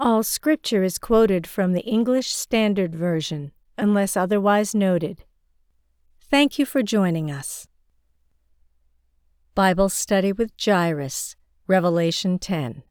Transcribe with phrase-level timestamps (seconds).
[0.00, 5.24] All scripture is quoted from the English Standard Version, unless otherwise noted.
[6.20, 7.66] Thank you for joining us.
[9.56, 11.34] Bible Study with Jairus,
[11.66, 12.84] Revelation 10.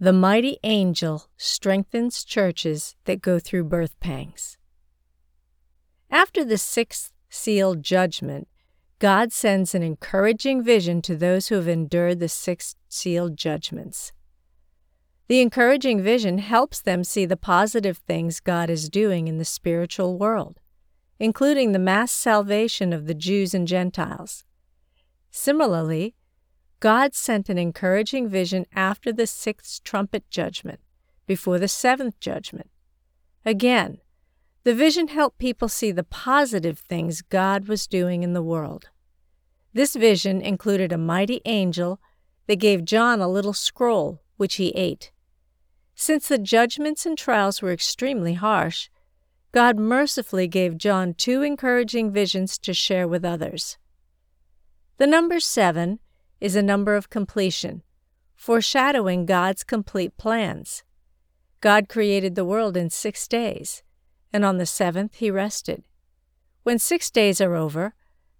[0.00, 4.58] The mighty angel strengthens churches that go through birth pangs.
[6.10, 8.48] After the sixth seal judgment,
[8.98, 14.12] God sends an encouraging vision to those who have endured the sixth seal judgments.
[15.28, 20.16] The encouraging vision helps them see the positive things God is doing in the spiritual
[20.16, 20.60] world,
[21.18, 24.44] including the mass salvation of the Jews and Gentiles.
[25.32, 26.14] Similarly,
[26.78, 30.78] God sent an encouraging vision after the sixth trumpet judgment,
[31.26, 32.70] before the seventh judgment.
[33.44, 33.98] Again,
[34.62, 38.90] the vision helped people see the positive things God was doing in the world.
[39.72, 42.00] This vision included a mighty angel
[42.46, 45.10] that gave John a little scroll, which he ate.
[45.98, 48.90] Since the judgments and trials were extremely harsh,
[49.50, 53.78] God mercifully gave John two encouraging visions to share with others.
[54.98, 55.98] The number seven
[56.38, 57.82] is a number of completion,
[58.34, 60.84] foreshadowing God's complete plans.
[61.62, 63.82] God created the world in six days,
[64.34, 65.82] and on the seventh he rested.
[66.62, 67.94] When six days are over,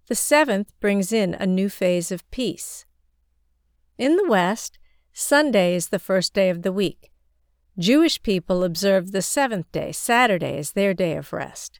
[0.05, 2.85] the seventh brings in a new phase of peace.
[3.97, 4.77] In the West,
[5.11, 7.09] Sunday is the first day of the week.
[7.79, 11.79] Jewish people observe the seventh day, Saturday, as their day of rest.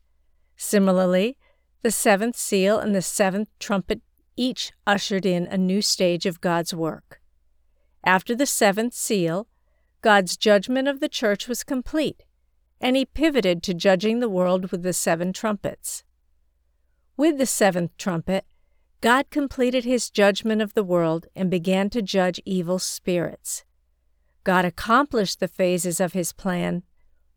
[0.55, 1.37] Similarly,
[1.81, 4.01] the seventh seal and the seventh trumpet
[4.35, 7.19] each ushered in a new stage of God's work.
[8.03, 9.47] After the seventh seal,
[10.01, 12.23] God's judgment of the church was complete,
[12.79, 16.03] and he pivoted to judging the world with the seven trumpets.
[17.17, 18.45] With the seventh trumpet,
[19.01, 23.63] God completed his judgment of the world and began to judge evil spirits.
[24.47, 26.83] God accomplished the phases of his plan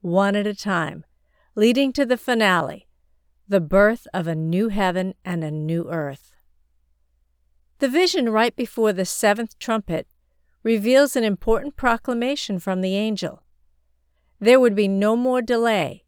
[0.01, 1.05] one at a time,
[1.57, 2.87] leading to the finale,
[3.49, 6.37] the birth of a new heaven and a new earth.
[7.81, 10.07] The vision right before the seventh trumpet
[10.63, 13.43] reveals an important proclamation from the angel.
[14.39, 16.05] There would be no more delay,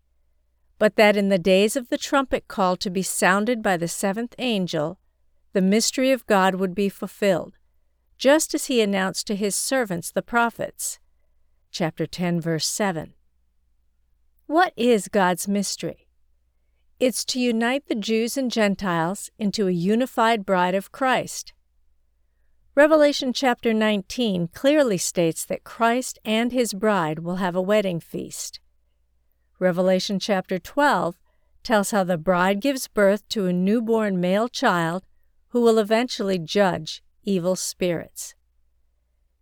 [0.79, 4.37] but that in the days of the trumpet call to be sounded by the seventh
[4.39, 5.01] angel,
[5.53, 7.55] the mystery of God would be fulfilled,
[8.23, 11.01] just as he announced to his servants the prophets.
[11.73, 13.15] Chapter 10, verse 7.
[14.47, 16.07] What is God's mystery?
[17.01, 21.53] It's to unite the Jews and Gentiles into a unified bride of Christ.
[22.77, 28.61] Revelation chapter 19 clearly states that Christ and his bride will have a wedding feast.
[29.59, 31.17] Revelation chapter 12
[31.65, 35.03] tells how the bride gives birth to a newborn male child
[35.49, 38.35] who will eventually judge evil spirits.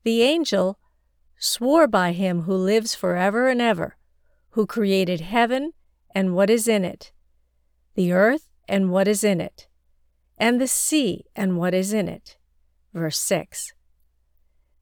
[0.03, 0.79] The angel
[1.39, 3.97] swore by him who lives forever and ever,
[4.51, 5.73] who created heaven
[6.15, 7.13] and what is in it,
[7.95, 9.69] the earth and what is in it,
[10.37, 12.37] and the sea and what is in it.
[12.93, 13.73] Verse 6.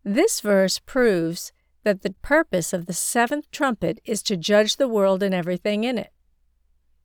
[0.05, 1.53] This verse proves
[1.85, 5.99] that the purpose of the seventh trumpet is to judge the world and everything in
[5.99, 6.13] it.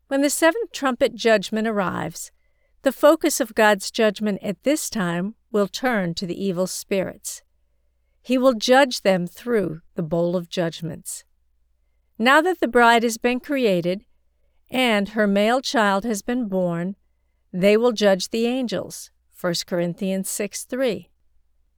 [0.08, 2.32] When the seventh trumpet judgment arrives,
[2.84, 7.44] the focus of God's judgment at this time will turn to the evil spirits.
[8.22, 11.24] He will judge them through the bowl of judgments.
[12.18, 14.04] Now that the bride has been created
[14.70, 16.96] and her male child has been born,
[17.52, 19.12] they will judge the angels.
[19.40, 21.10] 1 Corinthians 6 3.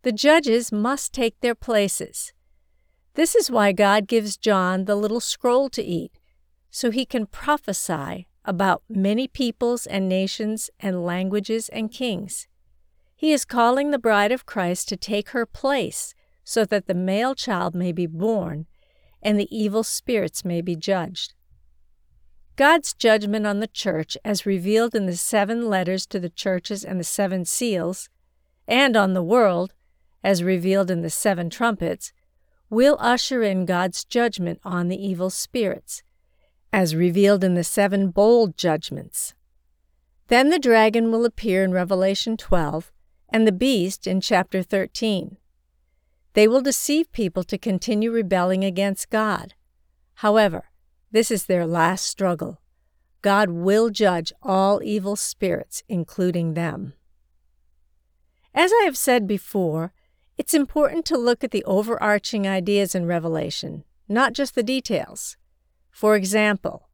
[0.03, 2.31] The judges must take their places.
[3.15, 6.19] This is why God gives John the little scroll to eat,
[6.69, 12.47] so he can prophesy about many peoples and nations and languages and kings.
[13.15, 16.13] He is calling the bride of Christ to take her place
[16.43, 18.67] so that the male child may be born
[19.21, 21.33] and the evil spirits may be judged.
[22.55, 26.99] God's judgment on the church, as revealed in the seven letters to the churches and
[26.99, 28.07] the seven seals,
[28.67, 29.73] and on the world,
[30.23, 32.13] as revealed in the seven trumpets,
[32.69, 36.01] will usher in God's judgment on the evil spirits,
[36.71, 39.33] as revealed in the seven bowl judgments.
[40.27, 42.91] Then the dragon will appear in Revelation 12
[43.29, 45.37] and the beast in chapter 13.
[46.33, 49.53] They will deceive people to continue rebelling against God.
[50.15, 50.65] However,
[51.11, 52.59] This is their last struggle.
[53.21, 56.91] God will judge all evil spirits, including them.
[58.53, 59.93] As I have said before,
[60.37, 65.37] it's important to look at the overarching ideas in Revelation, not just the details.
[65.89, 66.89] For example,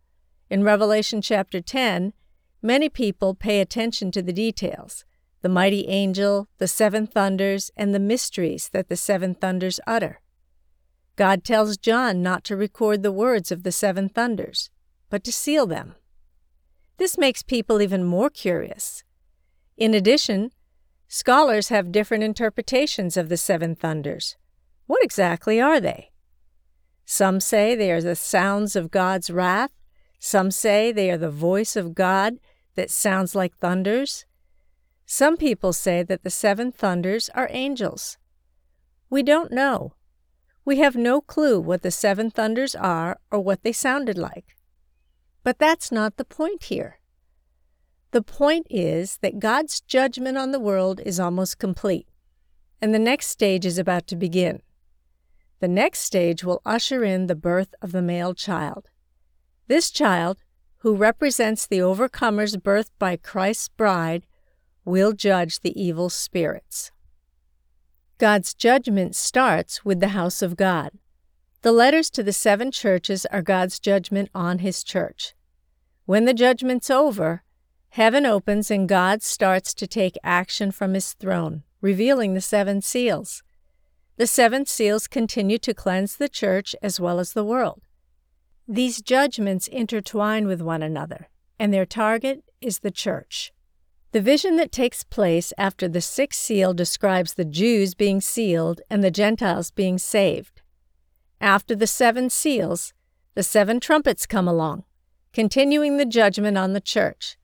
[0.52, 2.14] in Revelation chapter 10,
[2.62, 5.04] many people pay attention to the details
[5.42, 10.22] the mighty angel, the seven thunders, and the mysteries that the seven thunders utter.
[11.16, 14.70] God tells John not to record the words of the seven thunders,
[15.10, 15.96] but to seal them.
[16.98, 19.04] This makes people even more curious.
[19.78, 20.52] In addition,
[21.08, 24.38] scholars have different interpretations of the seven thunders.
[24.86, 26.12] What exactly are they?
[27.06, 29.72] Some say they are the sounds of God's wrath.
[30.20, 32.36] Some say they are the voice of God
[32.76, 34.26] that sounds like thunders.
[35.14, 38.18] Some people say that the seven thunders are angels.
[39.10, 39.92] We don't know.
[40.64, 44.56] We have no clue what the seven thunders are or what they sounded like.
[45.44, 47.02] But that's not the point here.
[48.12, 52.08] The point is that God's judgment on the world is almost complete,
[52.82, 54.62] and the next stage is about to begin.
[55.60, 58.88] The next stage will usher in the birth of the male child.
[59.68, 60.38] This child,
[60.78, 64.26] who represents the overcomers birth by Christ's bride,
[64.86, 66.92] will judge the evil spirits.
[68.18, 70.92] God's judgment starts with the house of God.
[71.62, 75.34] The letters to the seven churches are God's judgment on His church.
[76.06, 77.44] When the judgment's over,
[77.90, 83.44] heaven opens and God starts to take action from His throne, revealing the seven seals.
[84.18, 87.82] The seven seals continue to cleanse the church as well as the world.
[88.68, 91.30] These judgments intertwine with one another,
[91.60, 93.52] and their target is the church.
[94.12, 99.02] The vision that takes place after the sixth seal describes the Jews being sealed and
[99.02, 100.62] the Gentiles being saved.
[101.40, 102.94] After the seven seals,
[103.36, 104.84] the seven trumpets come along,
[105.32, 107.38] continuing the judgment on the church.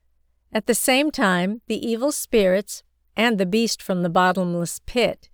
[0.52, 2.82] At the same time, the evil spirits
[3.16, 5.30] and the beast from the bottomless pit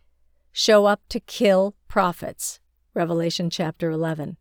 [0.52, 2.60] show up to kill prophets.
[2.94, 4.36] Revelation chapter 11.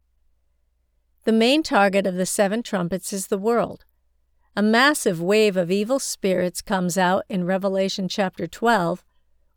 [1.24, 3.86] The main target of the seven trumpets is the world.
[4.56, 9.04] A massive wave of evil spirits comes out in Revelation chapter 12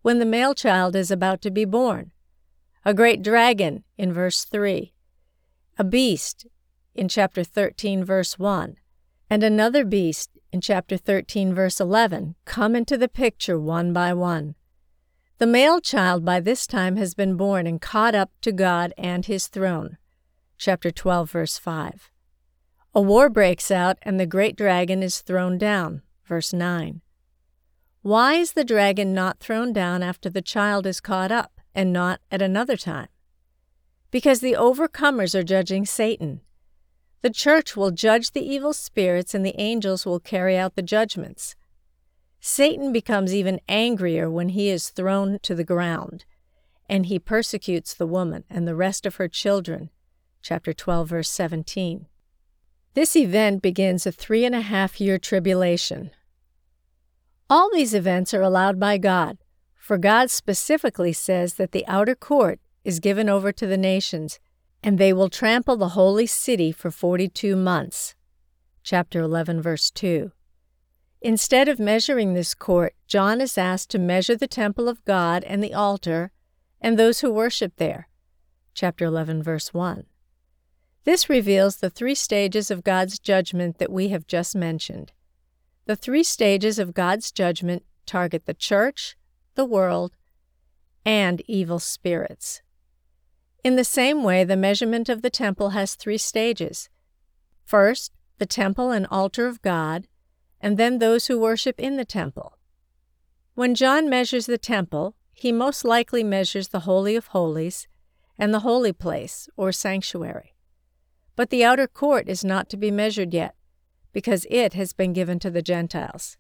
[0.03, 2.13] when the male child is about to be born
[2.87, 4.93] a great dragon in verse 3,
[5.77, 6.47] a beast
[6.95, 8.77] in chapter 13, verse 1,
[9.29, 14.55] and another beast in chapter 13, verse 11 come into the picture one by one.
[15.39, 19.27] The male child by this time has been born and caught up to God and
[19.27, 19.99] his throne.
[20.57, 22.13] Chapter 12, verse 5.
[22.97, 26.03] A war breaks out and the great dragon is thrown down.
[26.25, 27.03] Verse 9.
[28.03, 31.57] Why is the dragon not thrown down after the child is caught up?
[31.77, 33.09] and not at another time.
[34.11, 36.41] Because the overcomers are judging Satan.
[37.21, 41.55] The church will judge the evil spirits and the angels will carry out the judgments.
[42.41, 46.25] Satan becomes even angrier when he is thrown to the ground,
[46.89, 49.91] and he persecutes the woman and the rest of her children.
[50.41, 52.07] Chapter 12, verse 17.
[52.97, 56.11] This event begins a three and a half year tribulation.
[57.49, 59.39] All these events are allowed by God
[59.87, 64.41] for God specifically says that the outer court is given over to the nations,
[64.83, 68.17] and they will trample the holy city for 42 months.
[68.83, 70.33] Chapter 11, verse 2.
[71.21, 75.63] Instead of measuring this court, John is asked to measure the temple of God and
[75.63, 76.33] the altar
[76.81, 78.09] and those who worship there.
[78.75, 80.07] Chapter 11, verse 1.
[81.07, 85.13] This reveals the three stages of God's judgment that we have just mentioned.
[85.85, 89.17] The three stages of God's judgment target the church,
[89.55, 90.17] the world,
[91.05, 92.61] and evil spirits.
[93.63, 96.89] In the same way, the measurement of the temple has three stages.
[97.65, 100.09] First, the temple and altar of God,
[100.61, 102.59] and then those who worship in the temple.
[103.55, 107.87] When John measures the temple, he most likely measures the Holy of Holies
[108.37, 110.56] and the holy place, or sanctuary.
[111.37, 113.55] But the outer court is not to be measured yet,
[114.13, 116.39] because it has been given to the Gentiles.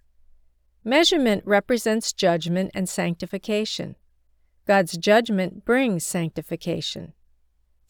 [0.82, 3.96] Measurement represents judgment and sanctification.
[4.66, 7.12] God's judgment brings sanctification.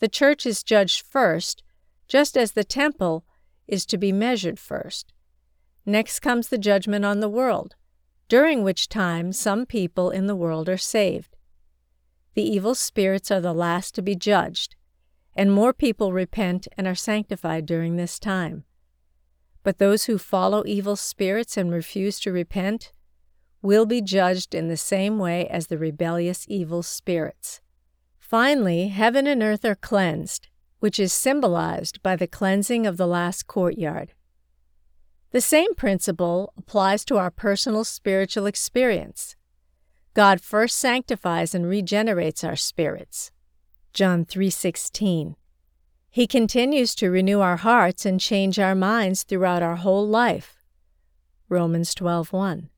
[0.01, 1.63] The church is judged first,
[2.09, 3.25] just as the temple
[3.67, 5.13] is to be measured first.
[5.85, 7.77] Next comes the judgment on the world,
[8.29, 11.37] during which time some people in the world are saved.
[12.35, 14.75] The evil spirits are the last to be judged,
[15.37, 18.65] and more people repent and are sanctified during this time.
[19.63, 22.93] But those who follow evil spirits and refuse to repent
[23.63, 27.61] will be judged in the same way as the rebellious evil spirits.
[28.19, 30.49] Finally, heaven and earth are cleansed,
[30.81, 34.13] which is symbolized by the cleansing of the last courtyard.
[35.33, 39.37] The same principle applies to our personal spiritual experience.
[40.15, 43.33] God first sanctifies and regenerates our spirits.
[43.97, 45.37] John 3:16.
[46.11, 50.63] He continues to renew our hearts and change our minds throughout our whole life.
[51.49, 52.69] Romans 12:1.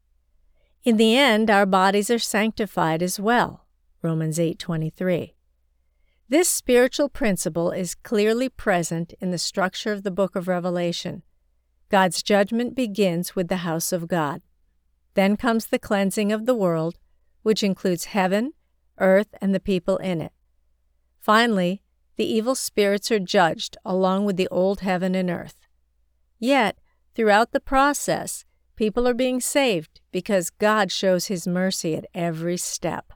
[0.85, 3.67] In the end, our bodies are sanctified as well.
[4.01, 5.35] Romans 8:23.
[6.29, 11.25] This spiritual principle is clearly present in the structure of the book of Revelation.
[11.89, 14.41] God's judgment begins with the house of God.
[15.15, 16.97] Then comes the cleansing of the world,
[17.43, 18.53] which includes heaven,
[18.99, 20.33] earth, and the people in it.
[21.21, 21.83] Finally,
[22.17, 25.67] the evil spirits are judged along with the old heaven and earth.
[26.39, 26.79] Yet,
[27.15, 28.45] throughout the process,
[28.77, 33.13] people are being saved because God shows His mercy at every step.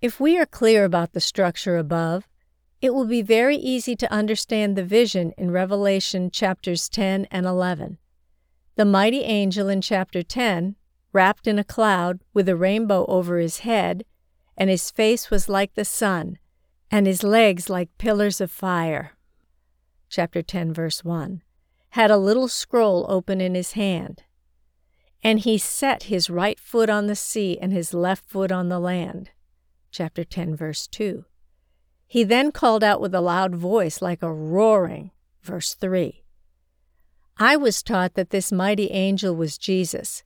[0.00, 2.26] If we are clear about the structure above,
[2.80, 7.98] it will be very easy to understand the vision in Revelation chapters 10 and 11.
[8.76, 10.76] The mighty angel in chapter 10,
[11.12, 14.04] wrapped in a cloud with a rainbow over his head,
[14.56, 16.38] and his face was like the sun,
[16.90, 19.12] and his legs like pillars of fire.
[20.08, 21.42] Chapter 10, verse 1
[21.90, 24.22] had a little scroll open in his hand.
[25.22, 28.78] And he set his right foot on the sea and his left foot on the
[28.78, 29.30] land.
[29.90, 31.24] Chapter 10, verse 2.
[32.06, 35.10] He then called out with a loud voice like a roaring.
[35.42, 36.24] Verse 3.
[37.38, 40.22] I was taught that this mighty angel was Jesus,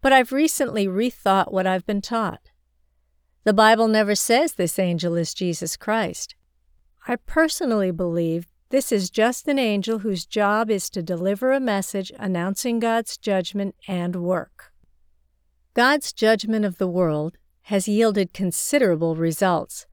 [0.00, 2.50] but I've recently rethought what I've been taught.
[3.44, 6.36] The Bible never says this angel is Jesus Christ.
[7.08, 12.12] I personally believe this is just an angel whose job is to deliver a message
[12.20, 14.72] announcing God's judgment and work.
[15.74, 19.86] God's judgment of the world has yielded considerable results.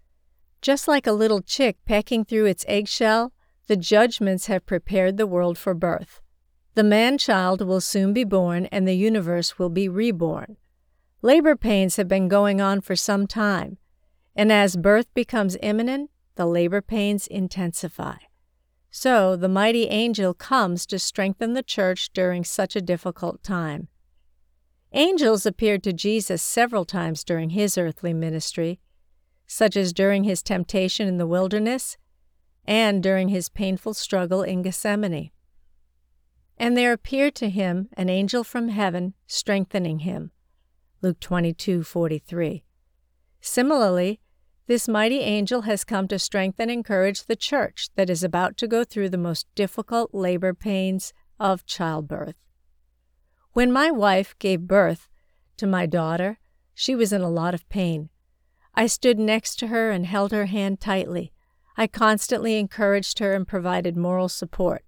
[0.61, 3.33] Just like a little chick pecking through its eggshell,
[3.65, 6.21] the judgments have prepared the world for birth.
[6.75, 10.57] The man child will soon be born and the universe will be reborn.
[11.21, 13.77] Labor pains have been going on for some time,
[14.35, 18.15] and as birth becomes imminent, the labor pains intensify.
[18.89, 23.89] So the mighty angel comes to strengthen the church during such a difficult time.
[24.93, 28.79] Angels appeared to Jesus several times during his earthly ministry,
[29.45, 31.97] such as during his temptation in the wilderness
[32.65, 35.31] and during his painful struggle in Gethsemane.
[36.57, 40.31] And there appeared to him an angel from heaven strengthening him.
[41.01, 42.63] Luke 22:43.
[43.39, 44.19] Similarly,
[44.67, 48.67] this mighty angel has come to strengthen and encourage the church that is about to
[48.67, 52.35] go through the most difficult labor pains of childbirth.
[53.53, 55.07] When my wife gave birth
[55.57, 56.37] to my daughter,
[56.73, 58.09] she was in a lot of pain.
[58.75, 61.31] I stood next to her and held her hand tightly.
[61.77, 64.83] I constantly encouraged her and provided moral support.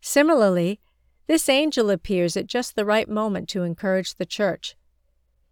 [0.00, 0.80] Similarly,
[1.26, 4.76] this angel appears at just the right moment to encourage the church.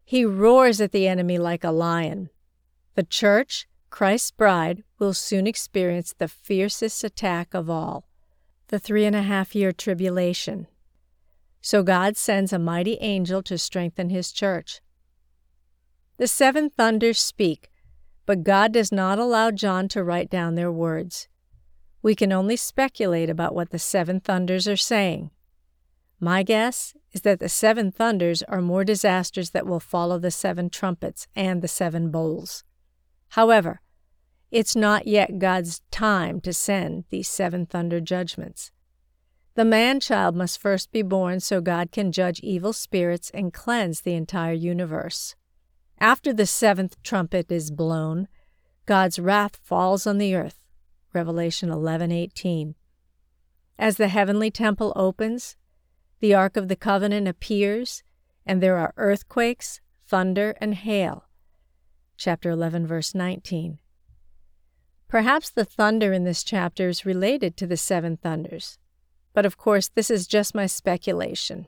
[0.09, 2.31] He roars at the enemy like a lion.
[2.95, 8.09] The church, Christ's bride, will soon experience the fiercest attack of all
[8.69, 10.67] the three and a half year tribulation.
[11.61, 14.81] So God sends a mighty angel to strengthen his church.
[16.17, 17.71] The seven thunders speak,
[18.25, 21.29] but God does not allow John to write down their words.
[22.01, 25.33] We can only speculate about what the seven thunders are saying.
[26.21, 30.69] My guess is that the seven thunders are more disasters that will follow the seven
[30.69, 32.65] trumpets and the seven bowls.
[33.31, 33.81] However,
[34.51, 38.73] it's not yet God's time to send these seven thunder judgments.
[39.55, 44.01] The man child must first be born so God can judge evil spirits and cleanse
[44.01, 45.37] the entire universe.
[46.01, 48.29] After the seventh trumpet is blown,
[48.87, 50.65] God's wrath falls on the earth.
[51.13, 52.75] Revelation 11:18.
[53.79, 55.57] As the heavenly temple opens,
[56.21, 58.03] the ark of the covenant appears,
[58.45, 61.25] and there are earthquakes, thunder, and hail.
[62.17, 63.79] Chapter 11 verse 19.
[65.07, 68.79] Perhaps the thunder in this chapter is related to the seven thunders,
[69.33, 71.67] but of course this is just my speculation.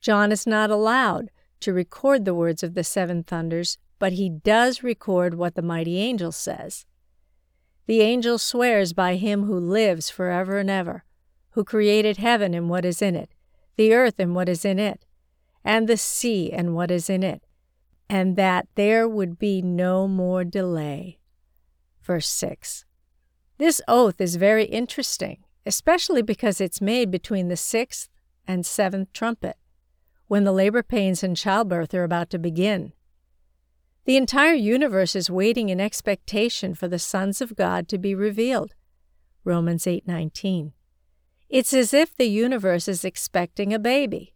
[0.00, 4.82] John is not allowed to record the words of the seven thunders, but he does
[4.82, 6.86] record what the mighty angel says.
[7.86, 11.04] The angel swears by him who lives forever and ever,
[11.52, 13.30] who created heaven and what is in it,
[13.76, 15.04] the earth and what is in it,
[15.64, 17.42] and the sea and what is in it,
[18.08, 21.18] and that there would be no more delay.
[22.02, 22.84] Verse 6.
[23.58, 28.08] This oath is very interesting, especially because it's made between the sixth
[28.46, 29.56] and seventh trumpet
[30.26, 32.92] when the labor pains and childbirth are about to begin.
[34.04, 38.74] The entire universe is waiting in expectation for the sons of God to be revealed.
[39.44, 40.72] Romans 8:19.
[41.52, 44.32] It's as if the universe is expecting a baby.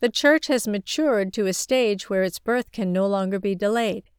[0.00, 4.10] The church has matured to a stage where its birth can no longer be delayed.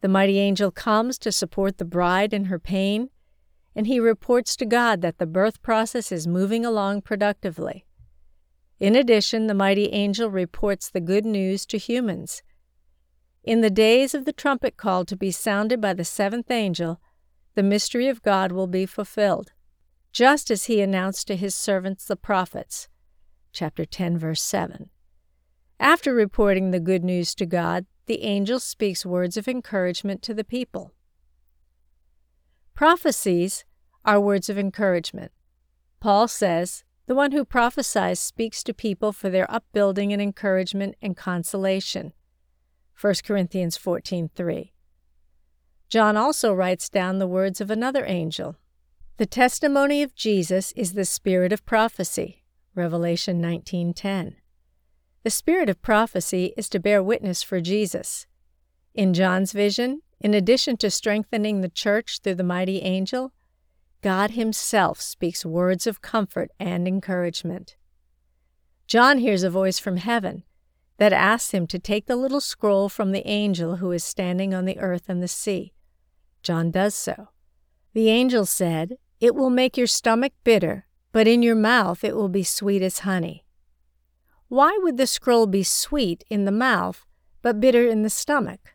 [0.00, 3.10] The mighty angel comes to support the bride in her pain,
[3.74, 7.84] and he reports to God that the birth process is moving along productively.
[8.78, 12.44] In addition, the mighty angel reports the good news to humans.
[13.42, 17.00] In the days of the trumpet call to be sounded by the seventh angel,
[17.56, 19.50] the mystery of God will be fulfilled,
[20.12, 22.88] just as he announced to his servants the prophets.
[23.52, 24.90] Chapter 10, verse 7.
[25.78, 30.44] After reporting the good news to God, the angel speaks words of encouragement to the
[30.44, 30.92] people.
[32.74, 33.64] Prophecies
[34.04, 35.32] are words of encouragement.
[36.00, 41.16] Paul says, The one who prophesies speaks to people for their upbuilding and encouragement and
[41.16, 42.12] consolation.
[43.00, 44.72] 1 Corinthians 14:3.
[45.88, 48.56] John also writes down the words of another angel.
[49.16, 52.44] The testimony of Jesus is the spirit of prophecy.
[52.74, 54.36] Revelation 19:10.
[55.22, 58.26] The spirit of prophecy is to bear witness for Jesus.
[58.94, 63.32] In John's vision, in addition to strengthening the church through the mighty angel,
[64.02, 67.76] God Himself speaks words of comfort and encouragement.
[68.86, 70.44] John hears a voice from heaven
[70.96, 74.64] that asks him to take the little scroll from the angel who is standing on
[74.64, 75.72] the earth and the sea.
[76.42, 77.28] John does so.
[77.92, 82.28] The angel said, It will make your stomach bitter, but in your mouth it will
[82.28, 83.44] be sweet as honey.
[84.48, 87.06] Why would the scroll be sweet in the mouth
[87.42, 88.74] but bitter in the stomach?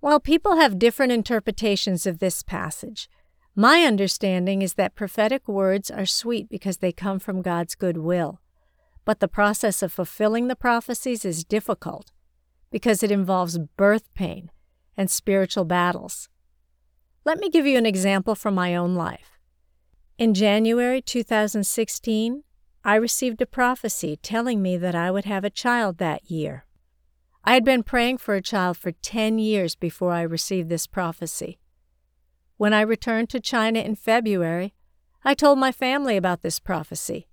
[0.00, 3.08] While people have different interpretations of this passage,
[3.54, 8.40] my understanding is that prophetic words are sweet because they come from God's good will.
[9.04, 12.10] But the process of fulfilling the prophecies is difficult
[12.70, 14.50] because it involves birth pain
[14.96, 16.28] and spiritual battles.
[17.24, 19.38] Let me give you an example from my own life.
[20.18, 22.42] In January 2016,
[22.84, 26.64] I received a prophecy telling me that I would have a child that year.
[27.44, 31.58] I had been praying for a child for 10 years before I received this prophecy.
[32.56, 34.74] When I returned to China in February,
[35.24, 37.28] I told my family about this prophecy.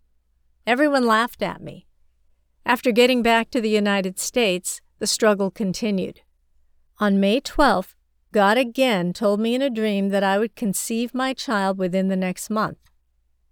[0.68, 1.88] Everyone laughed at me.
[2.64, 6.22] After getting back to the United States, the struggle continued.
[7.00, 7.96] On May 12th,
[8.32, 12.16] God again told me in a dream that I would conceive my child within the
[12.16, 12.78] next month.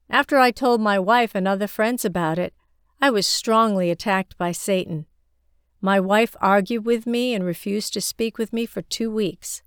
[0.10, 2.54] After I told my wife and other friends about it,
[3.02, 5.08] I was strongly attacked by Satan.
[5.82, 9.63] My wife argued with me and refused to speak with me for two weeks.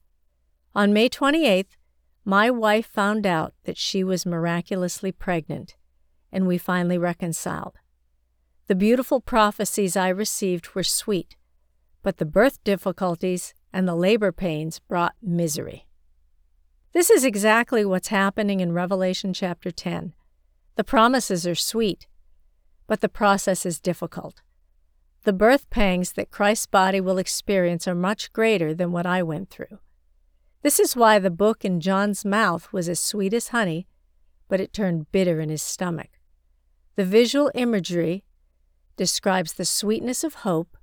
[0.75, 1.77] On May 28th,
[2.25, 5.77] my wife found out that she was miraculously pregnant,
[6.31, 7.79] and we finally reconciled.
[8.69, 11.37] The beautiful prophecies I received were sweet,
[12.03, 15.87] but the birth difficulties and the labor pains brought misery.
[16.93, 20.13] This is exactly what's happening in Revelation chapter 10.
[20.77, 22.07] The promises are sweet,
[22.87, 24.43] but the process is difficult.
[25.23, 29.51] The birth pangs that Christ's body will experience are much greater than what I went
[29.51, 29.79] through.
[30.63, 33.87] This is why the book in John's mouth was as sweet as honey,
[34.49, 36.11] but it turned bitter in his stomach.
[36.97, 38.25] The visual imagery
[38.97, 40.77] describes the sweetness of hope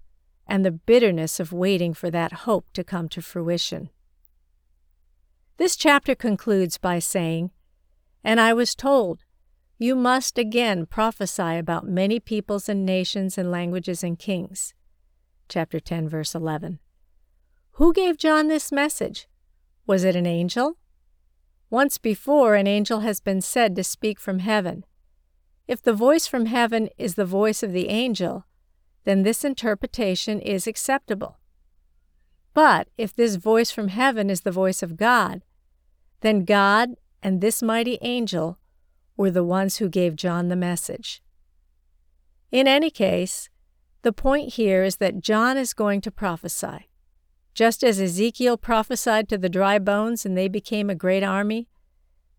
[0.48, 3.90] and the bitterness of waiting for that hope to come to fruition.
[5.58, 7.52] This chapter concludes by saying,
[8.24, 9.24] And I was told,
[9.80, 14.74] you must again prophesy about many peoples and nations and languages and kings.
[15.50, 16.80] Chapter 10, verse 11.
[17.74, 19.28] Who gave John this message?
[19.86, 20.78] Was it an angel?
[21.70, 24.84] Once before, an angel has been said to speak from heaven.
[25.68, 28.46] If the voice from heaven is the voice of the angel,
[29.08, 31.38] then this interpretation is acceptable.
[32.54, 35.46] But if this voice from heaven is the voice of God,
[36.20, 36.90] then God
[37.24, 38.60] and this mighty angel
[39.16, 41.24] were the ones who gave John the message.
[42.52, 43.48] In any case,
[44.02, 46.90] the point here is that John is going to prophesy.
[47.54, 51.70] Just as Ezekiel prophesied to the dry bones and they became a great army,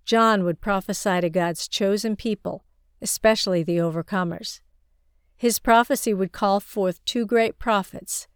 [0.04, 2.66] John would prophesy to God's chosen people,
[3.00, 4.61] especially the overcomers.
[5.38, 8.27] His prophecy would call forth two great prophets,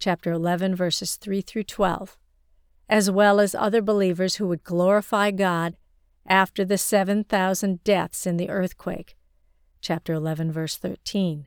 [0.00, 2.18] chapter 11, verses 3 through 12,
[2.88, 5.76] as well as other believers who would glorify God
[6.26, 9.16] after the 7,000 deaths in the earthquake.
[9.80, 11.46] Chapter 11, verse 13.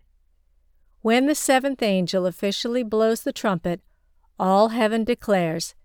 [1.01, 3.81] When the seventh angel officially blows the trumpet,
[4.39, 5.75] all heaven declares,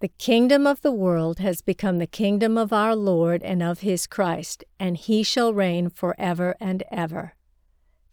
[0.00, 4.08] The kingdom of the world has become the kingdom of our Lord and of his
[4.08, 7.34] Christ, and he shall reign forever and ever.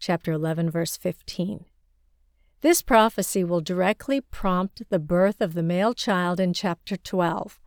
[0.02, 1.64] Chapter 11, verse 15.
[2.60, 7.58] This prophecy will directly prompt the birth of the male child in chapter 12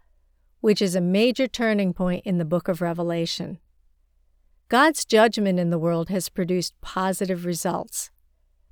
[0.66, 3.60] which is a major turning point in the book of Revelation.
[4.68, 8.10] God's judgment in the world has produced positive results.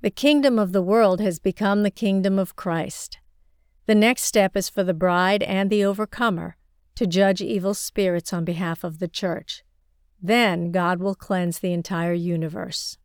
[0.00, 3.18] The kingdom of the world has become the kingdom of Christ.
[3.86, 6.56] The next step is for the bride and the overcomer
[6.96, 9.62] to judge evil spirits on behalf of the church.
[10.20, 12.98] Then God will cleanse the entire universe.